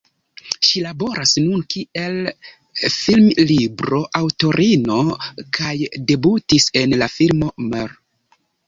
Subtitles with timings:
[0.67, 2.17] Ŝi laboras nun kiel
[2.95, 5.01] filmlibro-aŭtorino
[5.61, 5.73] kaj
[6.13, 7.97] debutis en la filmo "Mr.